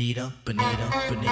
[0.00, 0.66] Bonita, bonita,
[1.10, 1.30] bonita.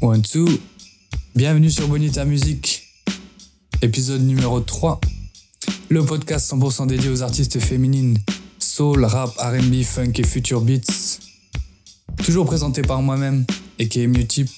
[0.00, 0.48] One, two.
[1.34, 2.84] Bienvenue sur Bonita Musique,
[3.82, 4.98] épisode numéro 3.
[5.90, 8.16] Le podcast 100% dédié aux artistes féminines,
[8.58, 11.05] soul, rap, RB, funk et future beats.
[12.26, 13.44] toujours présenté par moi-même,
[13.80, 14.50] aka Mutip.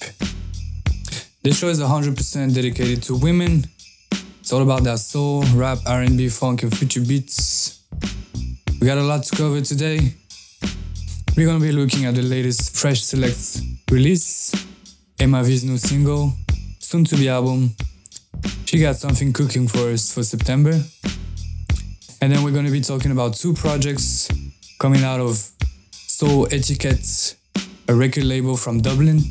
[1.44, 3.66] This show is 100% dedicated to women.
[4.40, 7.80] It's all about that soul, rap, R&B, funk, and future beats.
[8.80, 10.14] We got a lot to cover today.
[11.36, 14.50] We're gonna be looking at the latest Fresh Selects release,
[15.20, 16.32] Emma V's new single,
[16.80, 17.72] soon to be album.
[18.64, 20.72] She got something cooking for us for September.
[22.22, 24.26] And then we're gonna be talking about two projects
[24.80, 25.36] coming out of
[26.06, 27.34] Soul Etiquette
[27.88, 29.24] a record label from Dublin.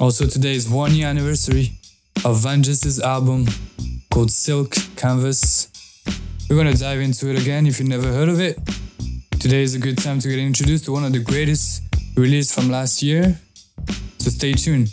[0.00, 1.72] Also, today is one year anniversary
[2.24, 2.62] of Van
[3.04, 3.46] album
[4.10, 5.68] called Silk Canvas.
[6.48, 8.58] We're gonna dive into it again if you never heard of it.
[9.38, 11.82] Today is a good time to get introduced to one of the greatest
[12.16, 13.38] releases from last year,
[14.18, 14.88] so stay tuned.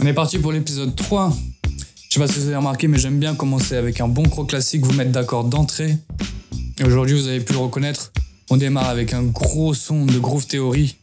[0.00, 1.32] On est parti pour l'épisode 3.
[2.08, 4.46] Je sais pas si vous avez remarqué, mais j'aime bien commencer avec un bon croc
[4.48, 5.96] classique, vous mettre d'accord d'entrée.
[6.86, 8.12] Aujourd'hui, vous avez pu le reconnaître,
[8.50, 10.96] on démarre avec un gros son de Groove Theory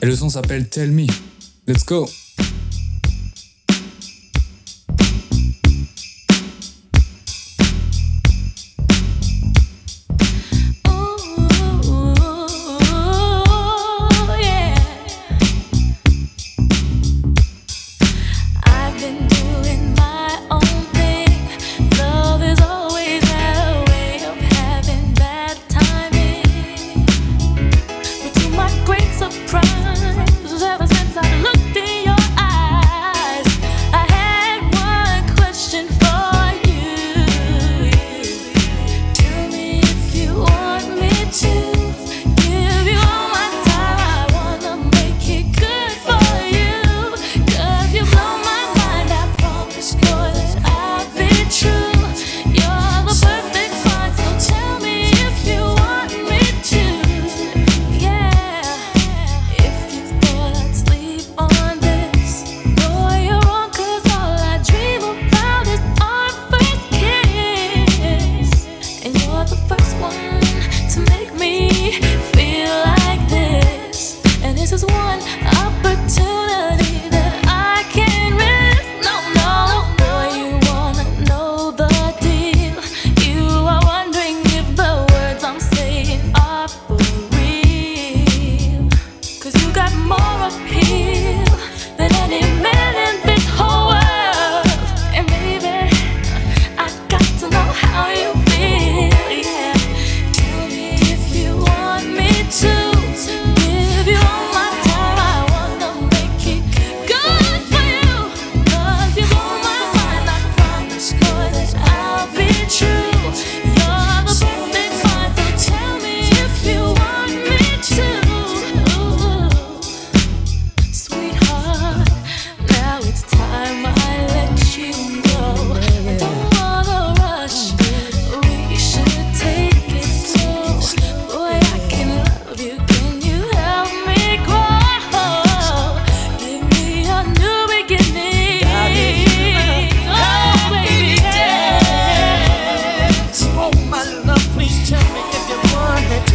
[0.00, 1.06] et le son s'appelle Tell Me.
[1.66, 2.08] Let's go!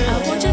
[0.06, 0.53] I want you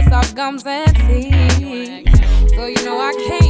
[0.00, 2.16] kiss our gums and teeth.
[2.54, 3.47] So you know I can't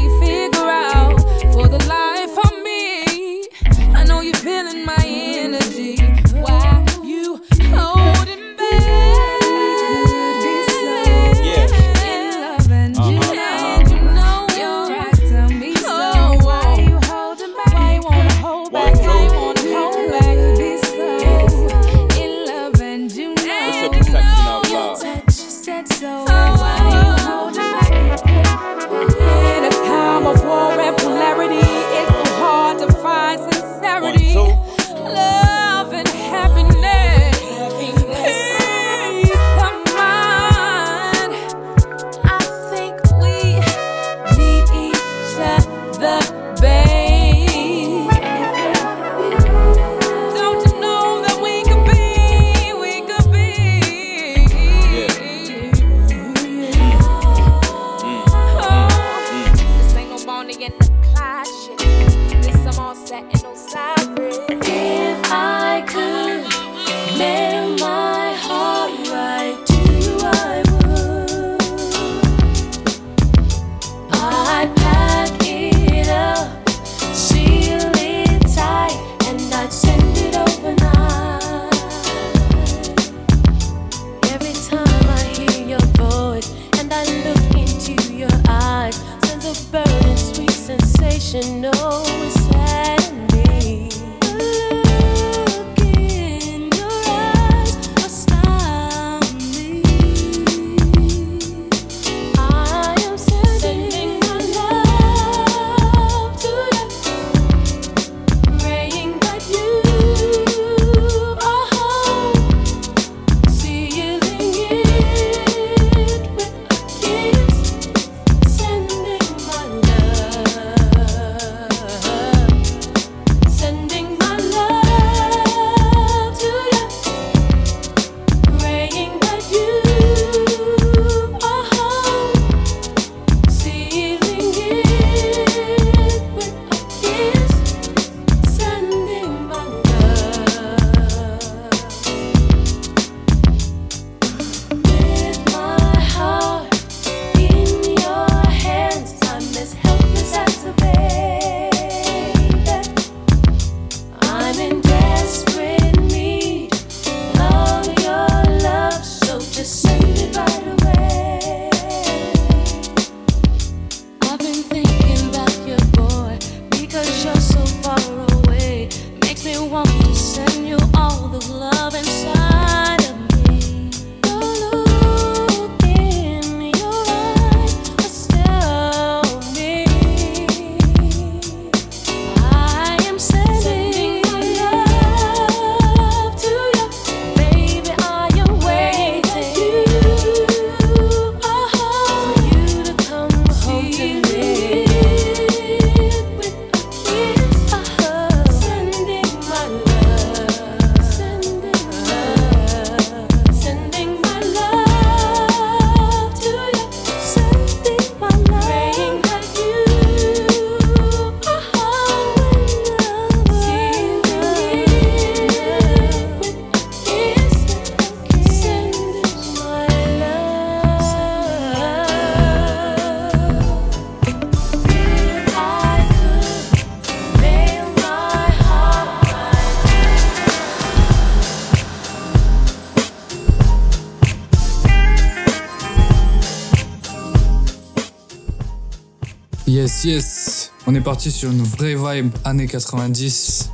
[240.04, 243.68] Yes, On est parti sur une vraie vibe années 90.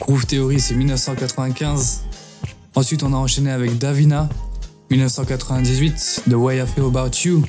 [0.00, 2.04] Groove Theory, c'est 1995.
[2.74, 4.28] Ensuite, on a enchaîné avec Davina,
[4.90, 7.44] 1998, The Way I Feel About You.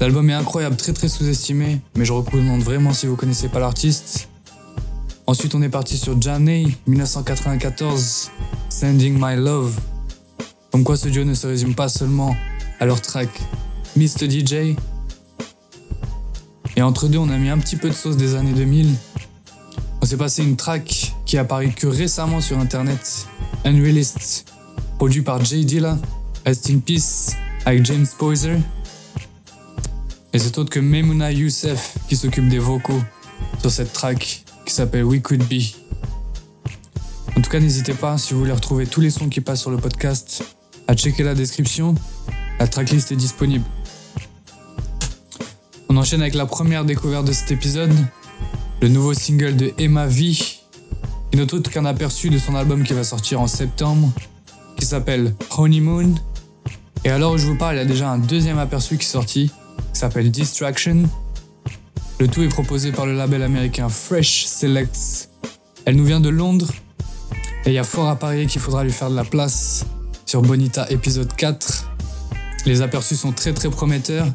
[0.00, 4.28] L'album est incroyable, très très sous-estimé, mais je recommande vraiment si vous connaissez pas l'artiste.
[5.26, 8.30] Ensuite, on est parti sur Janey, 1994,
[8.68, 9.74] Sending My Love.
[10.72, 12.36] Comme quoi, ce duo ne se résume pas seulement
[12.80, 13.30] à leur track
[13.96, 14.28] Mr.
[14.28, 14.76] DJ,
[16.76, 18.88] et entre deux, on a mis un petit peu de sauce des années 2000.
[20.02, 23.26] On s'est passé une track qui apparaît que récemment sur internet,
[23.64, 24.46] Unrealist,
[24.96, 25.98] produit par Jay Dilla,
[26.46, 27.34] Rest in Peace,
[27.66, 28.56] avec James Poyser.
[30.32, 33.00] Et c'est autre que Memuna Youssef qui s'occupe des vocaux
[33.60, 35.62] sur cette track qui s'appelle We Could Be.
[37.36, 39.70] En tout cas, n'hésitez pas, si vous voulez retrouver tous les sons qui passent sur
[39.70, 40.44] le podcast,
[40.86, 41.94] à checker la description.
[42.58, 43.64] La tracklist est disponible.
[45.92, 47.90] On enchaîne avec la première découverte de cet épisode,
[48.80, 50.58] le nouveau single de Emma vie
[51.32, 54.12] qui n'est autre qu'un aperçu de son album qui va sortir en septembre,
[54.76, 56.14] qui s'appelle Honeymoon.
[57.04, 59.50] Et alors je vous parle, il y a déjà un deuxième aperçu qui est sorti,
[59.92, 61.10] qui s'appelle Distraction.
[62.20, 65.28] Le tout est proposé par le label américain Fresh Selects.
[65.86, 66.68] Elle nous vient de Londres,
[67.66, 69.84] et il y a fort à parier qu'il faudra lui faire de la place
[70.24, 71.90] sur Bonita épisode 4.
[72.66, 74.28] Les aperçus sont très très prometteurs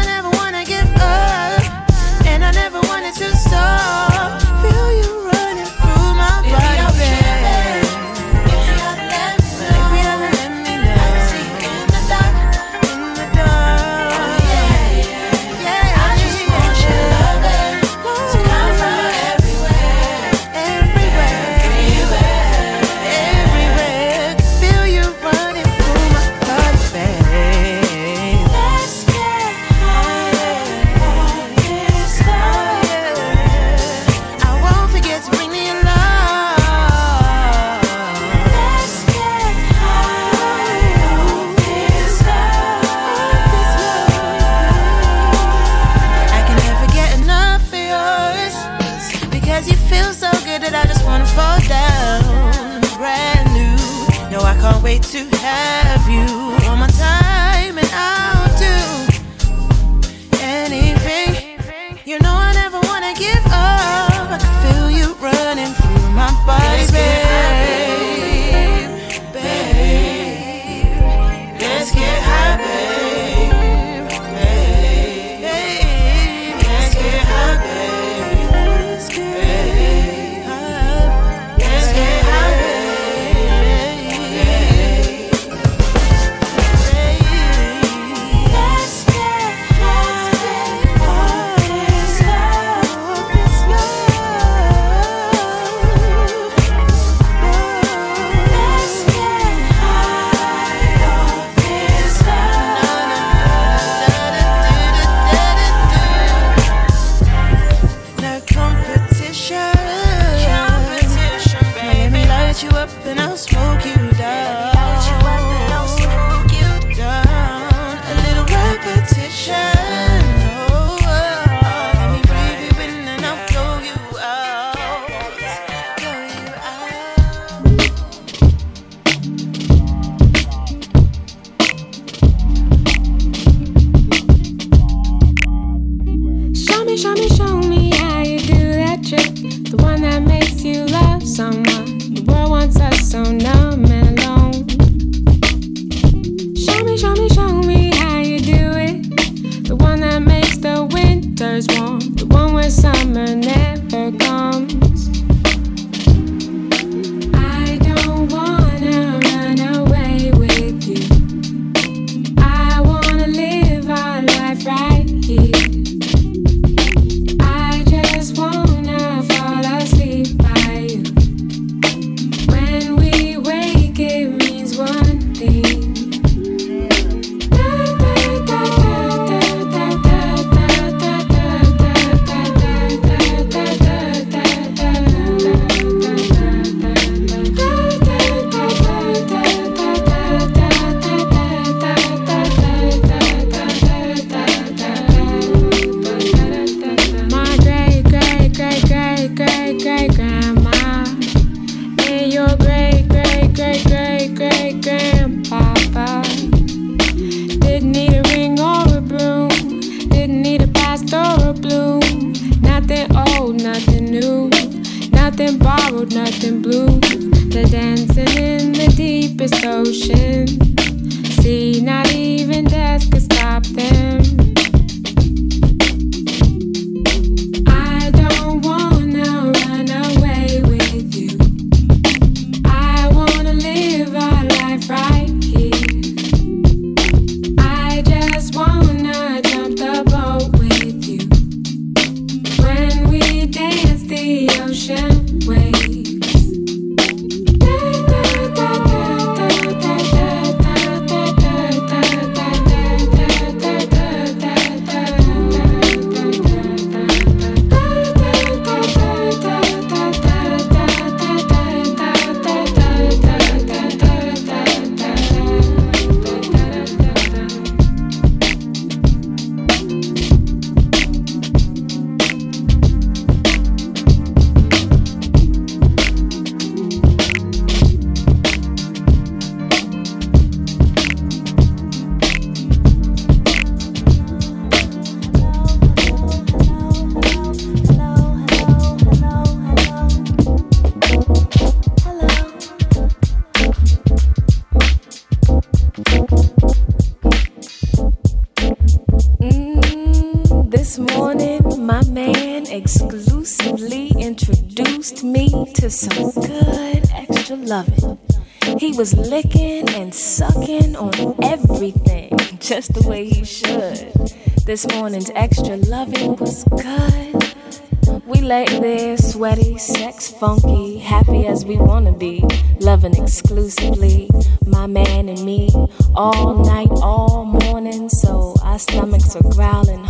[314.69, 318.23] This morning's extra loving was good.
[318.27, 322.43] We lay there, sweaty, sex funky, happy as we wanna be,
[322.79, 324.29] loving exclusively,
[324.67, 325.69] my man and me,
[326.13, 328.09] all night, all morning.
[328.09, 330.05] So our stomachs are growling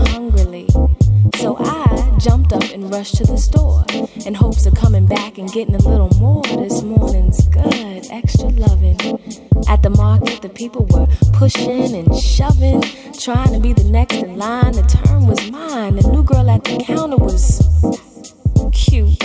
[2.89, 3.85] rush to the store
[4.25, 6.41] in hopes of coming back and getting a little more.
[6.43, 8.97] This morning's good, extra loving.
[9.67, 12.81] At the market, the people were pushing and shoving,
[13.19, 14.73] trying to be the next in line.
[14.73, 15.97] The turn was mine.
[15.97, 17.59] The new girl at the counter was
[18.71, 19.23] cute,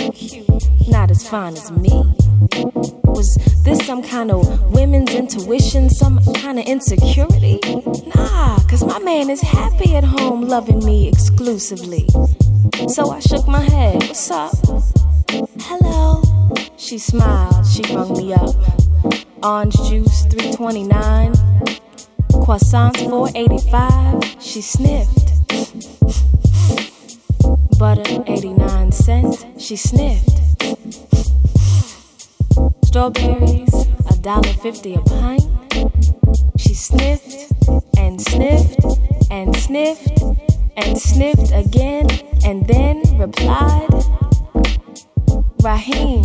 [0.87, 1.89] not as fine as me.
[3.03, 7.59] Was this some kind of women's intuition, some kind of insecurity?
[8.15, 12.07] Nah, cause my man is happy at home loving me exclusively.
[12.89, 14.53] So I shook my head, what's up?
[15.61, 16.21] Hello.
[16.77, 18.55] She smiled, she rung me up.
[19.43, 21.33] Orange juice, 329.
[22.31, 24.41] Croissants, 485.
[24.41, 25.31] She sniffed
[27.77, 30.29] butter 89 cents, she sniffed.
[32.85, 33.73] Strawberries,
[34.09, 35.45] a dollar fifty a pint.
[36.57, 37.51] She sniffed
[37.97, 38.79] and sniffed
[39.29, 40.21] and sniffed
[40.77, 42.07] and sniffed again
[42.45, 43.89] and then replied,
[45.61, 46.23] Raheem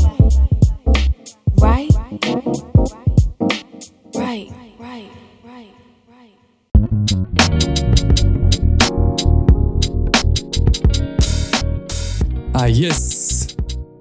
[12.70, 13.48] yes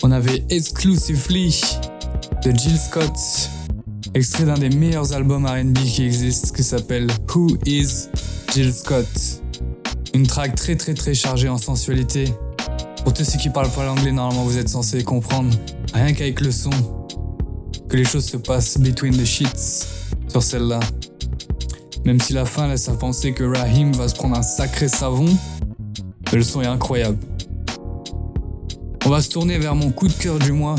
[0.03, 1.61] On avait Exclusively
[2.43, 3.19] de Jill Scott,
[4.13, 8.07] extrait d'un des meilleurs albums RB qui existe qui s'appelle Who is
[8.53, 9.05] Jill Scott
[10.13, 12.33] Une track très très très chargée en sensualité.
[13.03, 15.49] Pour tous ceux qui parlent pas l'anglais, normalement vous êtes censés comprendre,
[15.93, 16.69] rien qu'avec le son,
[17.89, 19.85] que les choses se passent between the sheets
[20.29, 20.79] sur celle-là.
[22.05, 25.25] Même si la fin laisse à penser que Rahim va se prendre un sacré savon,
[26.31, 27.17] le son est incroyable.
[29.05, 30.75] On va se tourner vers mon coup de cœur du mois.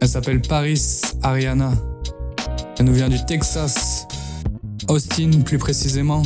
[0.00, 0.80] Elle s'appelle Paris
[1.22, 1.72] Ariana.
[2.78, 4.06] Elle nous vient du Texas,
[4.88, 6.22] Austin plus précisément.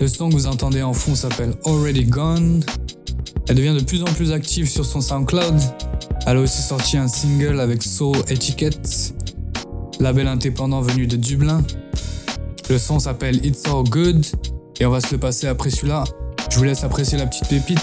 [0.00, 2.62] Le son que vous entendez en fond s'appelle Already Gone.
[3.48, 5.58] Elle devient de plus en plus active sur son SoundCloud.
[6.26, 9.14] Elle a aussi sorti un single avec Soul Etiquette,
[10.00, 11.64] label indépendant venu de Dublin.
[12.68, 14.26] Le son s'appelle It's All Good
[14.80, 16.04] et on va se le passer après celui-là.
[16.50, 17.80] Je vous laisse apprécier la petite pépite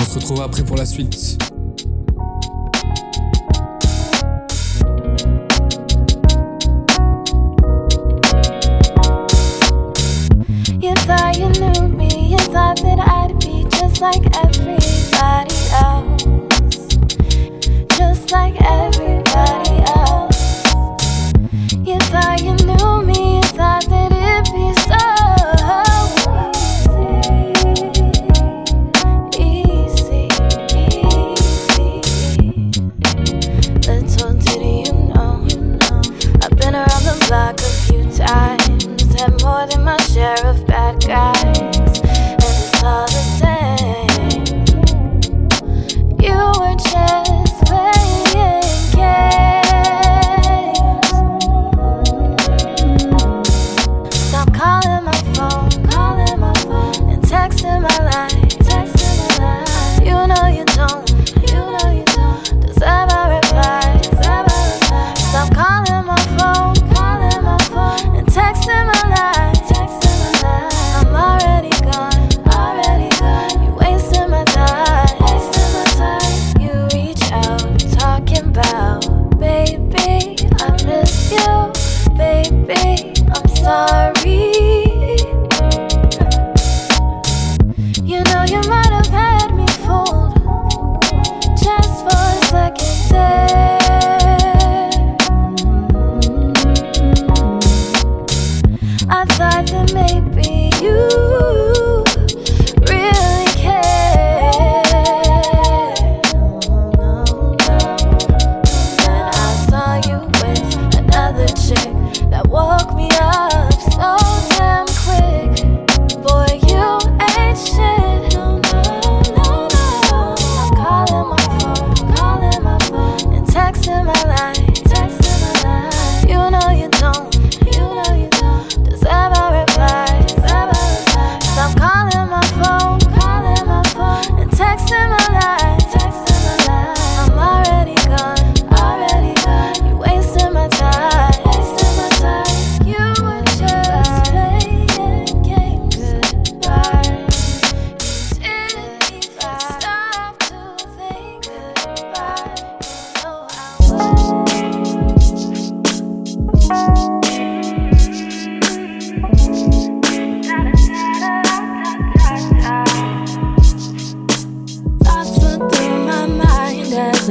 [0.00, 1.38] on se retrouve après pour la suite.
[10.80, 14.29] You thought you knew me, you thought that I'd be just like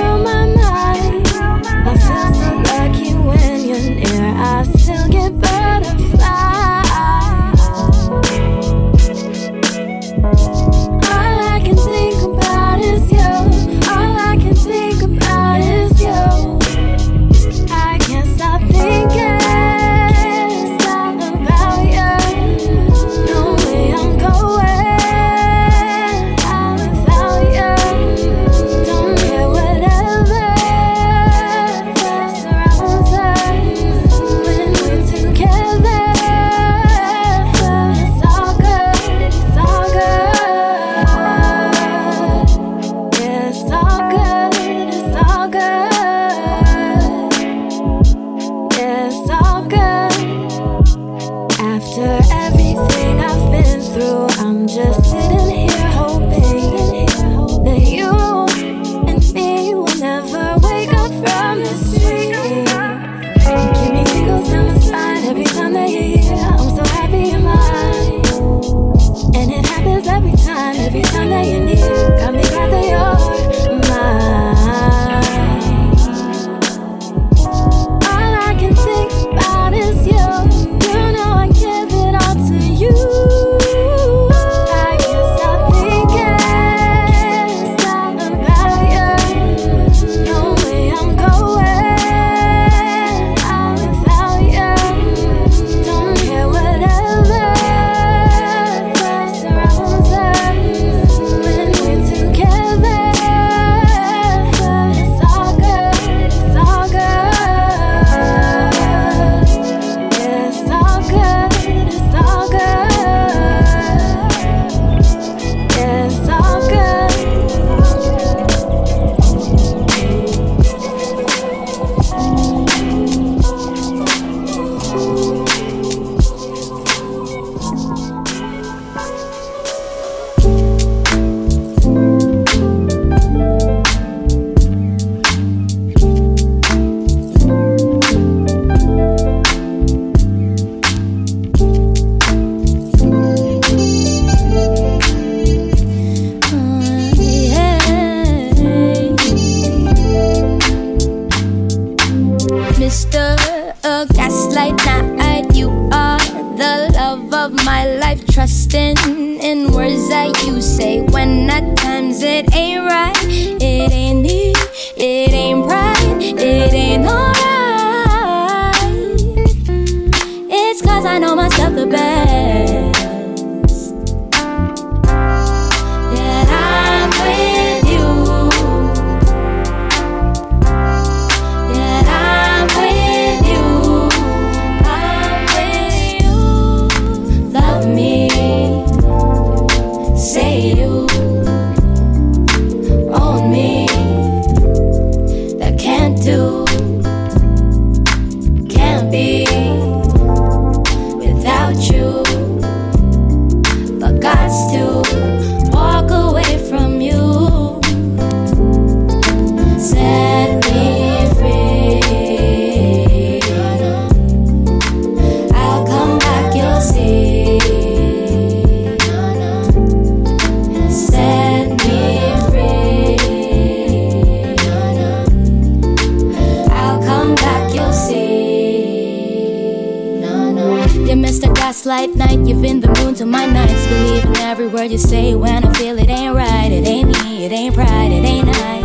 [233.24, 236.70] into my nights, believing every word you say when I feel it ain't right.
[236.72, 238.80] It ain't me, it ain't pride, it ain't I.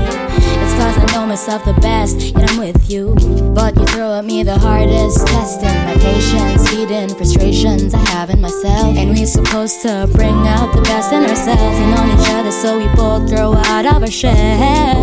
[0.63, 3.15] It's cause I know myself the best, and I'm with you.
[3.55, 8.41] But you throw at me the hardest, testing my patience, feeding frustrations I have in
[8.41, 8.97] myself.
[8.97, 12.79] And we're supposed to bring out the best in ourselves and on each other, so
[12.79, 15.03] we both throw out of our shell.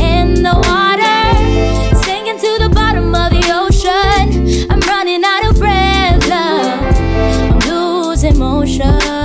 [0.00, 0.97] In the water.
[8.68, 9.17] 什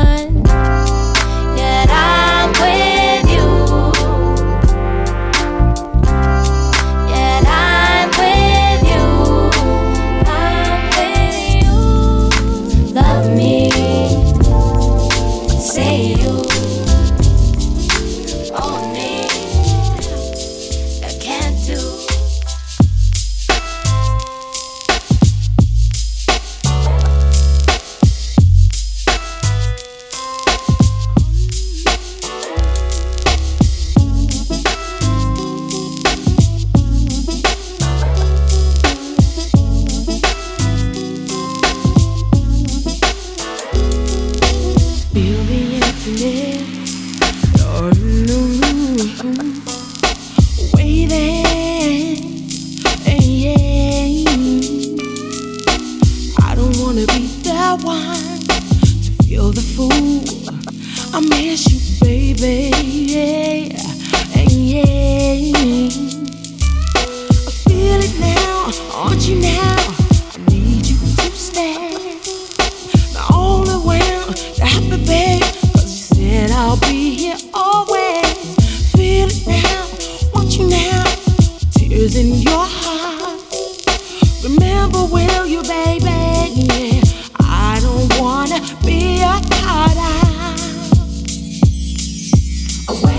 [92.90, 93.13] Away.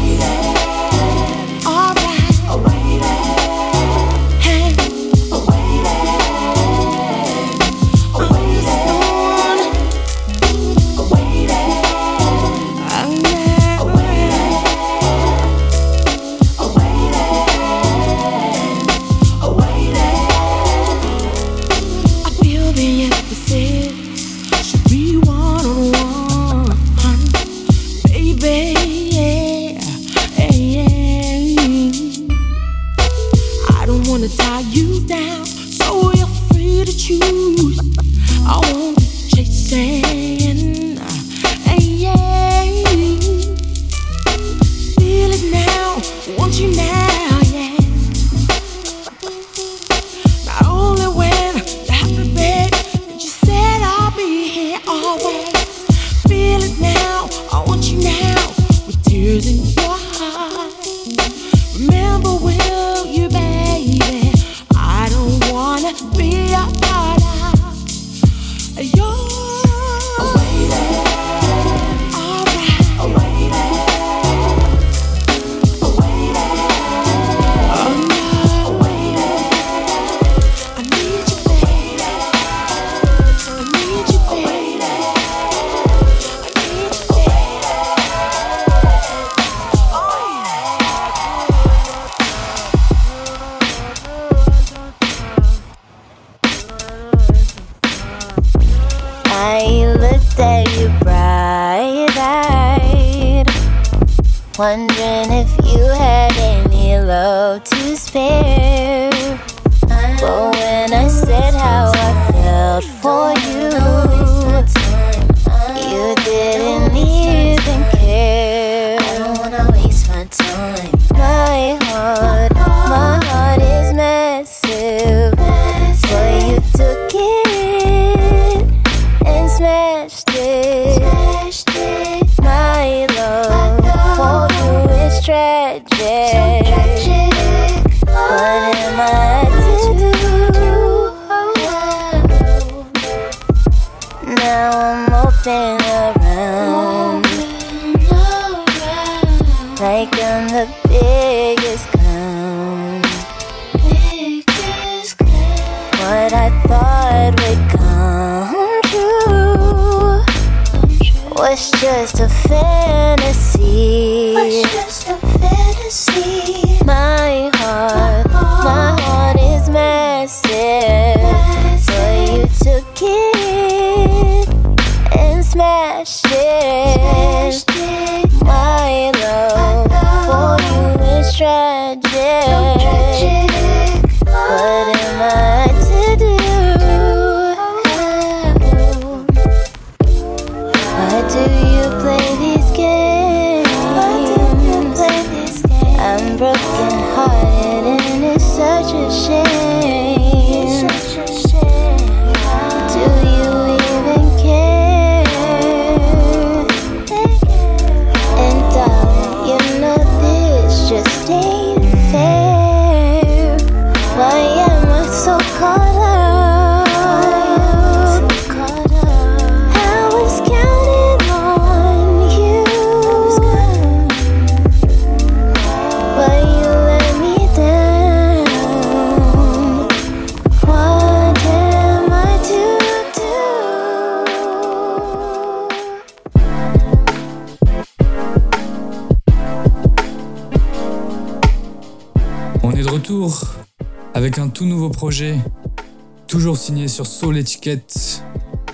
[246.26, 248.22] toujours signé sur Soul Etiquette.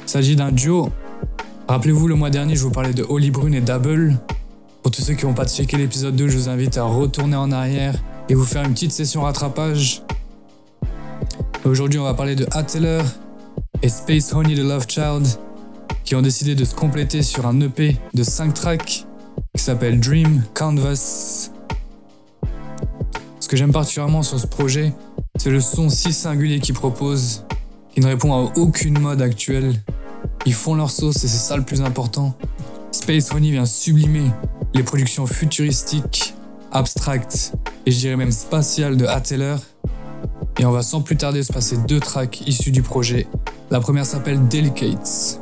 [0.05, 0.89] Il s'agit d'un duo.
[1.69, 4.17] Rappelez-vous, le mois dernier, je vous parlais de Holly Brune et Double.
[4.83, 7.53] Pour tous ceux qui n'ont pas checké l'épisode 2, je vous invite à retourner en
[7.53, 7.95] arrière
[8.31, 10.03] et vous faire une petite session rattrapage.
[11.67, 13.03] Aujourd'hui, on va parler de Atelier
[13.83, 15.27] et Space Honey de Love Child
[16.05, 19.05] qui ont décidé de se compléter sur un EP de 5 tracks
[19.55, 21.51] qui s'appelle Dream Canvas
[23.51, 24.93] que j'aime particulièrement sur ce projet,
[25.37, 27.45] c'est le son si singulier qu'ils proposent,
[27.93, 29.75] qui ne répond à aucune mode actuelle.
[30.47, 32.37] Ils font leur sauce et c'est ça le plus important.
[32.93, 34.31] Space Honey e vient sublimer
[34.73, 36.33] les productions futuristiques,
[36.71, 37.51] abstractes
[37.87, 39.57] et je dirais même spatiales de Atteler.
[40.61, 43.27] Et on va sans plus tarder se passer deux tracks issus du projet.
[43.73, 45.41] La première s'appelle Delicates.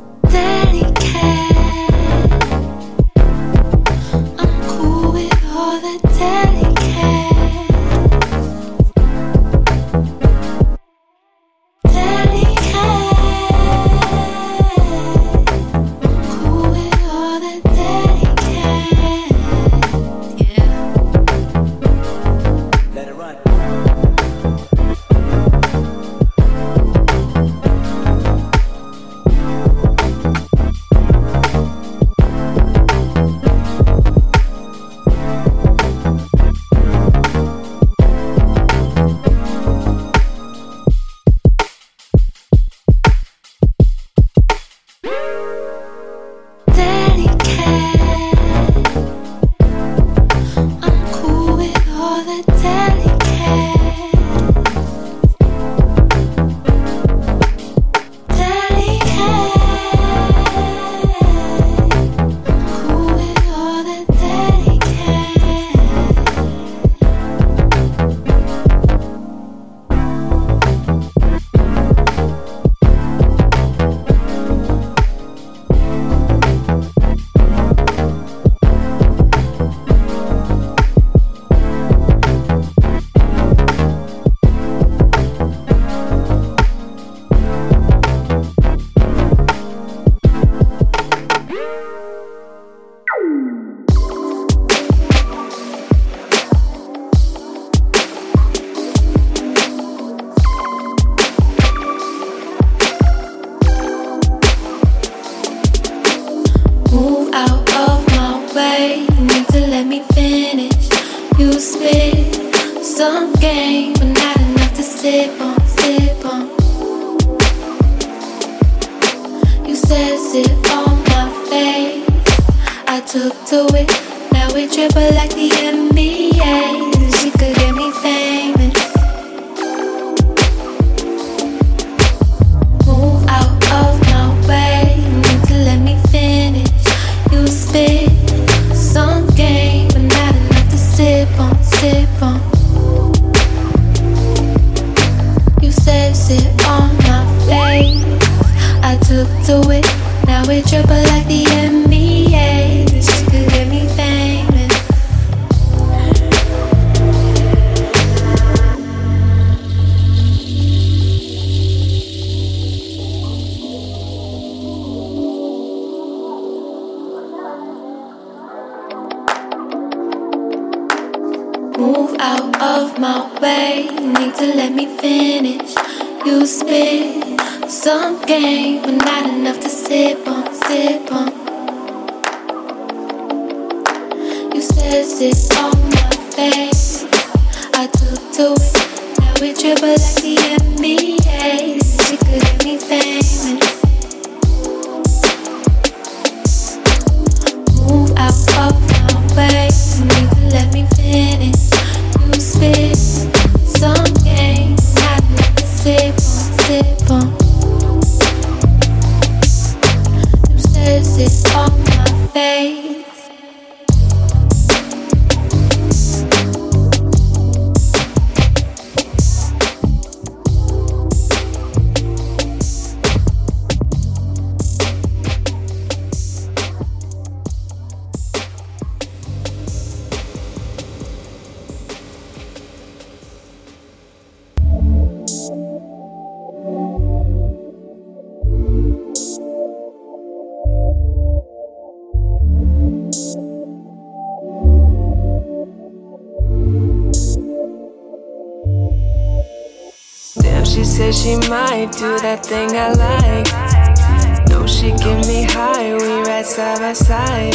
[251.87, 254.49] do that thing I like.
[254.49, 257.53] No, she give me high, we ride side by side.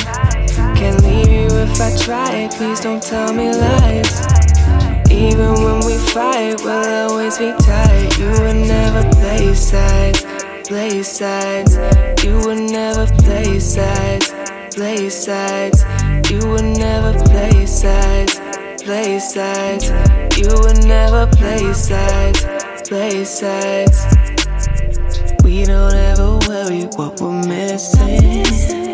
[0.77, 4.25] Can't leave you if I try, please don't tell me lies.
[5.11, 8.19] Even when we fight, we'll always be tight.
[8.19, 10.25] You would never play sides,
[10.69, 11.77] play sides.
[12.25, 14.33] You would never play sides,
[14.75, 15.85] play sides.
[16.31, 18.41] You would never play sides,
[18.85, 19.89] play sides.
[20.39, 22.47] You would never play sides
[22.85, 24.05] places.
[25.43, 28.45] We don't ever worry what we're missing.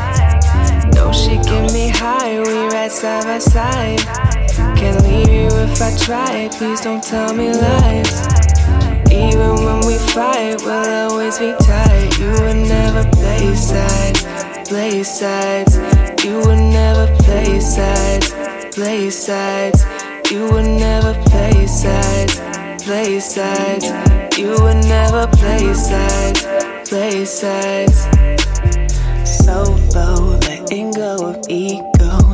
[0.95, 4.28] Know she get me high, we ride side by side.
[4.80, 6.47] Can't leave you if I try.
[6.57, 8.13] Please don't tell me lies.
[9.11, 12.17] Even when we fight, we'll always be tight.
[12.17, 14.23] You would never play sides,
[14.69, 15.75] play sides.
[16.23, 18.34] You would never play sides,
[18.73, 19.86] play sides.
[20.32, 22.38] You would never play sides,
[22.82, 23.86] play sides.
[24.39, 26.47] You would never play sides,
[26.89, 28.07] play sides.
[29.25, 31.88] So low, letting go of ego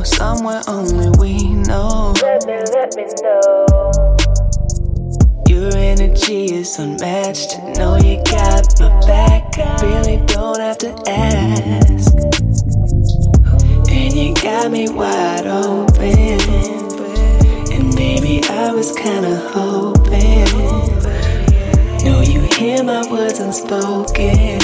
[0.06, 1.32] somewhere only we
[1.68, 2.14] know.
[2.22, 3.66] Let me, let me know.
[5.48, 7.58] Your energy is unmatched.
[7.78, 9.58] Know you got my back.
[9.58, 12.12] I really don't have to ask.
[13.90, 16.38] And you got me wide open.
[17.74, 20.50] And baby, I was kinda hoping.
[22.04, 24.60] Know you hear my words unspoken.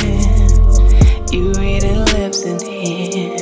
[1.32, 3.41] You reading lips and hands.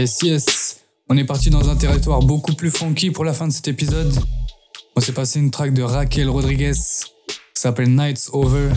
[0.00, 0.80] Yes, yes.
[1.10, 4.10] On est parti dans un territoire beaucoup plus funky pour la fin de cet épisode.
[4.96, 8.70] On s'est passé une track de Raquel Rodriguez qui s'appelle Nights Over.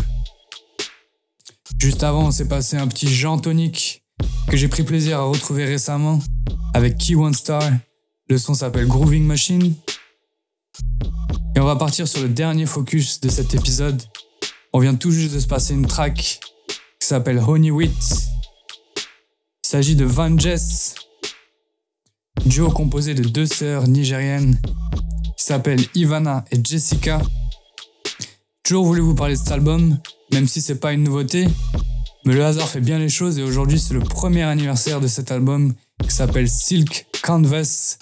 [1.79, 4.03] Juste avant, on s'est passé un petit Jean Tonique
[4.49, 6.19] que j'ai pris plaisir à retrouver récemment
[6.73, 7.63] avec Key One Star.
[8.29, 9.75] Le son s'appelle Grooving Machine.
[11.55, 14.03] Et on va partir sur le dernier focus de cet épisode.
[14.73, 16.41] On vient tout juste de se passer une track
[16.99, 18.27] qui s'appelle Honey Wheat.
[19.65, 20.95] Il s'agit de Van Jess,
[22.41, 24.59] Duo composé de deux sœurs nigériennes
[25.37, 27.21] qui s'appellent Ivana et Jessica.
[28.63, 29.97] Toujours voulu vous parler de cet album,
[30.33, 31.47] même si c'est pas une nouveauté,
[32.25, 35.31] mais le hasard fait bien les choses et aujourd'hui c'est le premier anniversaire de cet
[35.31, 35.73] album
[36.03, 37.97] qui s'appelle Silk Canvas,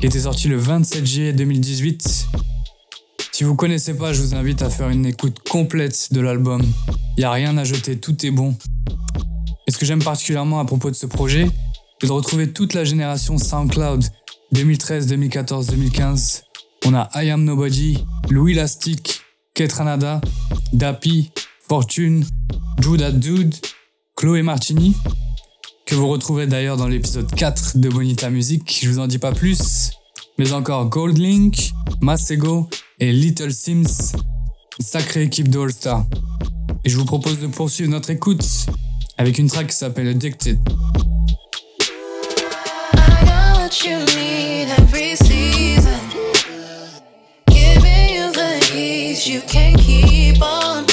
[0.00, 2.26] qui était sorti le 27 juillet 2018.
[3.30, 6.62] Si vous connaissez pas, je vous invite à faire une écoute complète de l'album.
[7.16, 8.56] Il n'y a rien à jeter, tout est bon.
[9.68, 11.46] Et ce que j'aime particulièrement à propos de ce projet,
[12.06, 14.04] de retrouver toute la génération SoundCloud
[14.52, 16.42] 2013, 2014, 2015.
[16.86, 17.96] On a I Am Nobody,
[18.28, 19.20] Louis Lastic,
[19.54, 20.20] Ketranada,
[20.74, 21.30] Dapi,
[21.66, 22.26] Fortune,
[22.78, 23.54] Drew Dude,
[24.16, 24.94] Chloé Martini,
[25.86, 28.80] que vous retrouvez d'ailleurs dans l'épisode 4 de Bonita Music.
[28.82, 29.90] Je vous en dis pas plus,
[30.38, 32.68] mais encore Goldlink, Masego
[33.00, 34.12] et Little Sims,
[34.78, 36.04] sacrée équipe de star
[36.84, 38.44] Et je vous propose de poursuivre notre écoute
[39.16, 40.58] avec une track qui s'appelle Addicted.
[43.82, 45.98] you need every season.
[47.48, 50.84] Giving you the you can't keep on.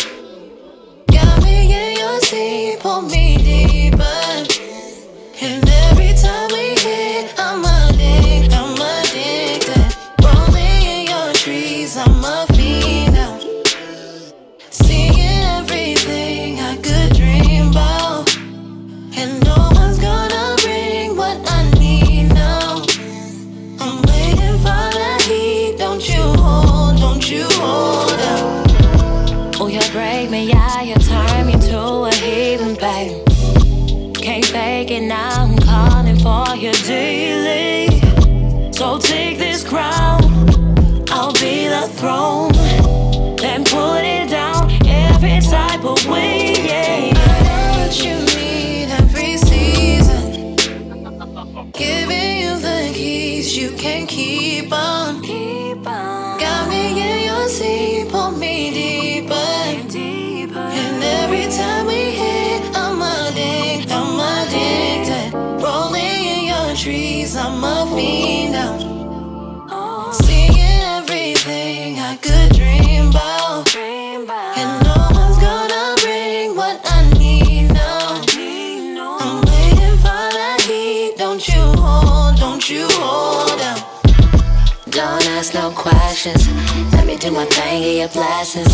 [85.41, 86.47] ask no questions.
[86.93, 88.67] Let me do my thing, get your blessings.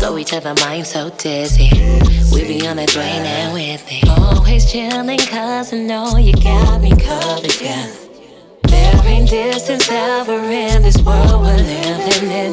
[0.00, 1.68] Throw each other mind so dizzy.
[2.32, 4.02] We be on the drain and with me.
[4.16, 7.86] Always chilling, cause I know you got me covered, yeah.
[8.62, 12.52] There ain't distance ever in this world we're living in.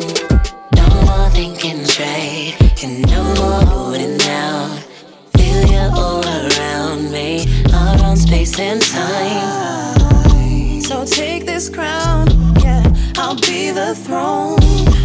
[0.76, 4.84] No more thinking straight, and no more holding out.
[5.38, 10.82] Feel you all around me, our own space and time.
[10.82, 12.33] So take this crown
[13.18, 15.03] I'll be the throne.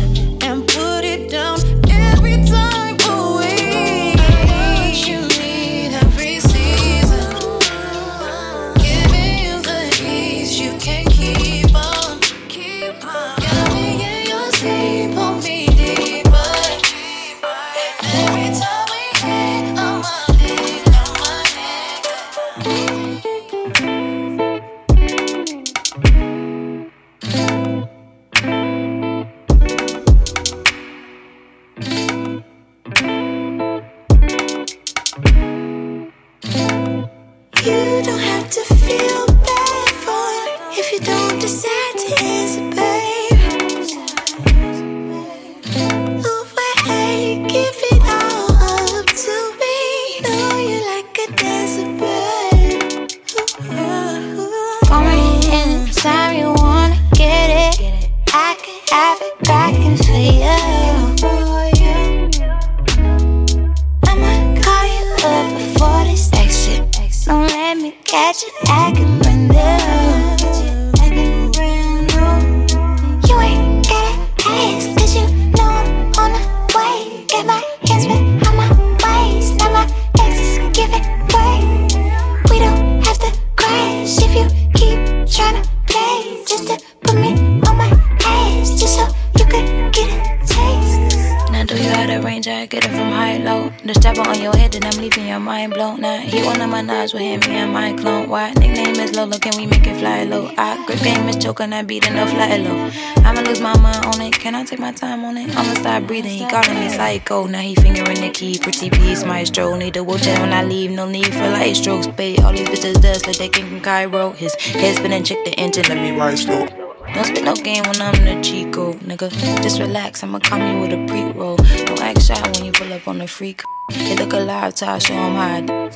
[101.68, 102.90] on that beat enough light low.
[103.28, 104.32] I'ma lose my mind on it.
[104.32, 105.54] Can I take my time on it?
[105.56, 106.30] I'ma stop breathing.
[106.30, 107.46] He calling me psycho.
[107.46, 108.58] Now he fingering the key.
[108.58, 109.74] Pretty piece, maestro.
[109.76, 110.90] Need a wheelchair when I leave.
[110.92, 112.06] No need for light strokes.
[112.16, 114.30] Pay all these bitches dust like they came from Cairo.
[114.32, 115.84] His head spinning, check the engine.
[115.88, 116.66] Let me ride slow.
[117.14, 119.28] Don't spit no game when I'm the Chico, nigga.
[119.62, 121.56] Just relax, I'ma come you with a pre roll.
[121.56, 123.62] Don't act shy when you pull up on the freak.
[123.90, 125.88] They look alive till I show them how I do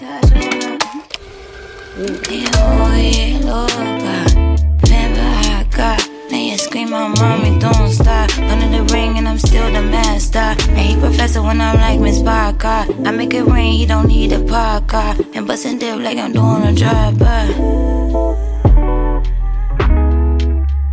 [6.93, 8.29] my mommy don't stop.
[8.39, 10.39] Under the ring and I'm still the master.
[10.71, 12.85] And he professor when I'm like Miss Parker.
[13.09, 15.15] I make it rain, he don't need a parker.
[15.35, 17.41] And bustin' dip like I'm doing a driver.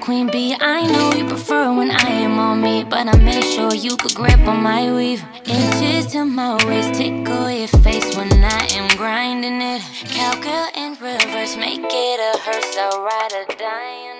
[0.00, 0.54] queen bee.
[0.60, 4.14] I know you prefer when I am on me, but I made sure you could
[4.14, 5.22] grip on my weave.
[5.44, 9.82] Inches to my waist, tickle your face when I am grinding it.
[10.08, 14.12] Cowgirl in reverse, make it a hearse, I'll ride or die it.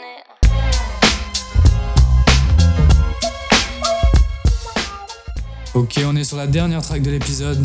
[5.75, 7.63] Ok, on est sur la dernière track de l'épisode.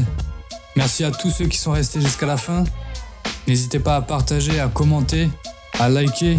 [0.75, 2.65] Merci à tous ceux qui sont restés jusqu'à la fin.
[3.47, 5.29] N'hésitez pas à partager, à commenter,
[5.79, 6.37] à liker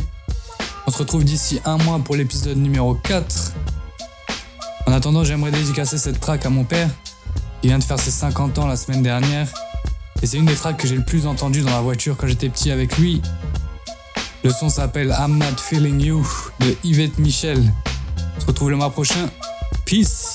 [0.87, 3.53] on se retrouve d'ici un mois pour l'épisode numéro 4.
[4.89, 6.89] En attendant, j'aimerais dédicacer cette track à mon père.
[7.62, 9.47] Il vient de faire ses 50 ans la semaine dernière.
[10.22, 12.49] Et c'est une des tracks que j'ai le plus entendu dans la voiture quand j'étais
[12.49, 13.22] petit avec lui.
[14.43, 16.26] Le son s'appelle I'm Not Feeling You
[16.61, 17.62] de Yvette Michel.
[18.37, 19.28] On se retrouve le mois prochain.
[19.87, 20.33] Peace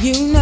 [0.00, 0.37] You know